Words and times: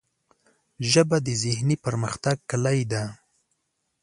ژبه 0.91 1.17
د 1.27 1.29
ذهني 1.43 1.75
پرمختګ 1.85 2.37
کلۍ 2.51 2.79
ده 2.91 3.03